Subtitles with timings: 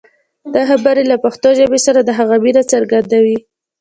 [0.53, 3.37] دا خبرې له پښتو ژبې سره د هغه مینه څرګندوي.